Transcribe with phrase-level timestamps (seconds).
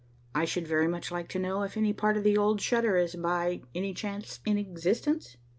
[0.33, 3.15] "I should very much like to know if any part of the old shutter is
[3.15, 5.37] by any chance in existence."